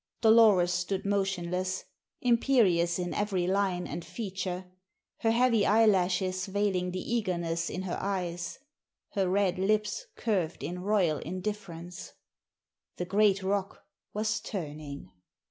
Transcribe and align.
Dolores 0.21 0.73
stood 0.73 1.05
motionless, 1.05 1.83
imperious 2.21 2.97
in 2.97 3.13
every 3.13 3.45
line 3.45 3.85
and 3.85 4.03
feature, 4.03 4.65
her 5.19 5.29
heavy 5.29 5.63
eyelashes 5.63 6.47
veiling 6.47 6.89
the 6.89 7.13
eagerness 7.13 7.69
in 7.69 7.83
her 7.83 7.99
eyes, 8.01 8.57
her 9.11 9.29
red 9.29 9.59
lips 9.59 10.07
curved 10.15 10.63
in 10.63 10.81
royal 10.81 11.19
indifference. 11.19 12.13
The 12.95 13.05
great 13.05 13.43
rock 13.43 13.85
was 14.11 14.39
turning. 14.39 15.11